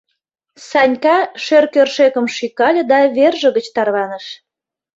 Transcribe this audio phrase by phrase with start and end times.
[0.69, 4.25] Санька шӧр кӧршӧкым шӱкале да верже гыч тарваныш.